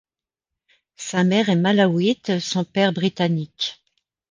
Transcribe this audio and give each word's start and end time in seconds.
Sa 0.97 1.23
mère 1.23 1.49
est 1.49 1.55
malawite, 1.55 2.39
son 2.39 2.63
père 2.63 2.91
britannique. 2.91 3.83